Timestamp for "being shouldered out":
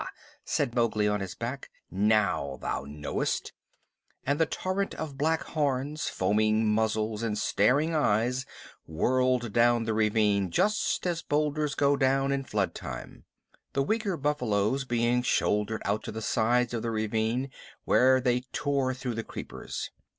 14.85-16.01